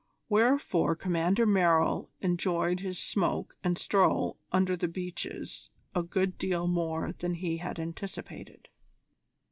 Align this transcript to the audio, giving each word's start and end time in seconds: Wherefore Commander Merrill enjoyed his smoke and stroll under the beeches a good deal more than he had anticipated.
Wherefore 0.29 0.95
Commander 0.95 1.45
Merrill 1.45 2.09
enjoyed 2.21 2.79
his 2.79 2.97
smoke 2.97 3.55
and 3.63 3.77
stroll 3.77 4.39
under 4.51 4.75
the 4.75 4.87
beeches 4.87 5.69
a 5.93 6.01
good 6.01 6.39
deal 6.39 6.65
more 6.65 7.11
than 7.19 7.35
he 7.35 7.57
had 7.57 7.79
anticipated. 7.79 8.67